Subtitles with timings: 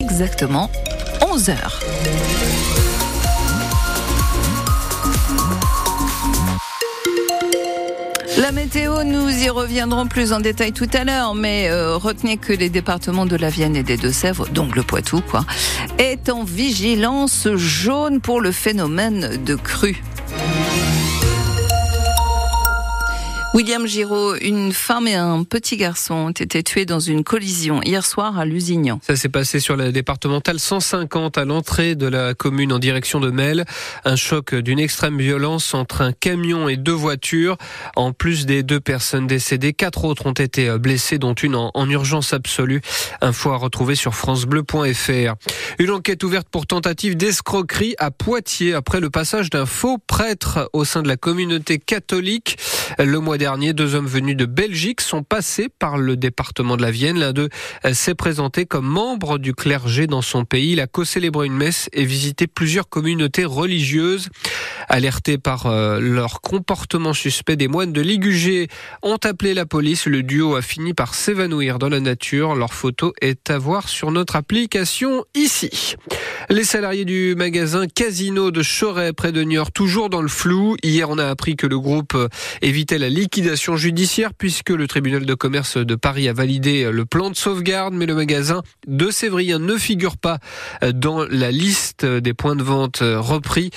[0.00, 0.70] exactement
[1.28, 1.80] 11 heures.
[8.38, 12.52] La météo, nous y reviendrons plus en détail tout à l'heure, mais euh, retenez que
[12.52, 15.44] les départements de la Vienne et des Deux-Sèvres, donc le Poitou, quoi,
[15.98, 20.02] est en vigilance jaune pour le phénomène de crue.
[23.58, 28.06] William Giraud, une femme et un petit garçon ont été tués dans une collision hier
[28.06, 29.00] soir à Lusignan.
[29.02, 33.32] Ça s'est passé sur la départementale 150 à l'entrée de la commune en direction de
[33.32, 33.64] Mel.
[34.04, 37.56] Un choc d'une extrême violence entre un camion et deux voitures.
[37.96, 42.32] En plus des deux personnes décédées, quatre autres ont été blessées, dont une en, urgence
[42.34, 42.80] absolue.
[43.22, 45.34] Info à retrouver sur francebleu.fr.
[45.80, 50.84] Une enquête ouverte pour tentative d'escroquerie à Poitiers après le passage d'un faux prêtre au
[50.84, 52.56] sein de la communauté catholique.
[52.98, 56.90] Le mois dernier, deux hommes venus de Belgique sont passés par le département de la
[56.90, 57.18] Vienne.
[57.18, 57.48] L'un d'eux
[57.92, 60.72] s'est présenté comme membre du clergé dans son pays.
[60.72, 64.28] Il a co-célébré une messe et visité plusieurs communautés religieuses.
[64.88, 68.68] Alertés par euh, leur comportement suspect, des moines de Ligugé
[69.02, 70.06] ont appelé la police.
[70.06, 72.54] Le duo a fini par s'évanouir dans la nature.
[72.54, 75.96] Leur photo est à voir sur notre application ici.
[76.48, 80.76] Les salariés du magasin Casino de Choret près de Niort, toujours dans le flou.
[80.82, 82.16] Hier, on a appris que le groupe
[82.90, 87.36] la liquidation judiciaire puisque le tribunal de commerce de Paris a validé le plan de
[87.36, 90.38] sauvegarde, mais le magasin de Sévrien ne figure pas
[90.94, 93.70] dans la liste des points de vente repris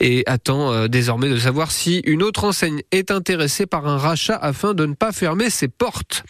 [0.00, 4.36] et attend euh, désormais de savoir si une autre enseigne est intéressée par un rachat
[4.36, 6.24] afin de ne pas fermer ses portes.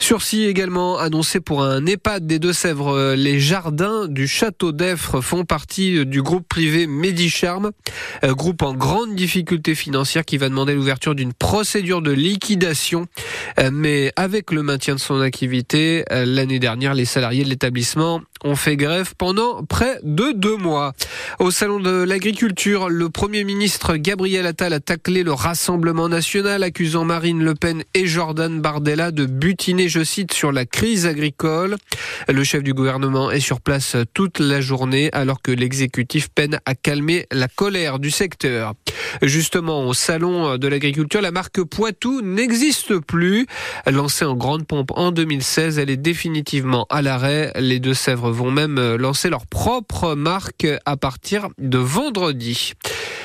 [0.00, 3.14] Sursis également annoncé pour un EHPAD des Deux-Sèvres.
[3.14, 7.70] Les jardins du château d'Effre font partie du groupe privé Medicharm,
[8.24, 13.06] euh, groupe en grande difficulté financière qui va demander l'ouverture d'une procédure de liquidation.
[13.58, 18.22] Euh, mais avec le maintien de son activité, euh, l'année dernière, les salariés de l'établissement
[18.44, 20.92] ont fait grève pendant près de deux mois.
[21.38, 27.04] Au salon de l'agriculture, le premier ministre Gabriel Attal a taclé le Rassemblement national, accusant
[27.04, 31.76] Marine Le Pen et Jordan Bardella de butiner, je cite, sur la crise agricole.
[32.28, 36.74] Le chef du gouvernement est sur place toute la journée alors que l'exécutif peine à
[36.74, 38.74] calmer la colère du secteur.
[39.22, 43.46] Justement, au salon de l'agriculture, la marque Poitou n'existe plus.
[43.86, 47.52] Lancée en grande pompe en 2016, elle est définitivement à l'arrêt.
[47.56, 52.72] Les Deux-Sèvres vont même lancer leur propre marque à partir de vendredi.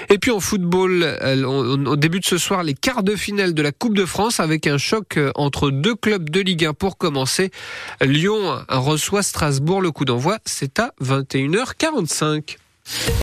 [0.09, 3.72] Et puis en football, au début de ce soir, les quarts de finale de la
[3.72, 7.52] Coupe de France avec un choc entre deux clubs de Ligue 1 pour commencer.
[8.02, 9.81] Lyon reçoit Strasbourg.
[9.81, 12.58] Le coup d'envoi, c'est à 21h45.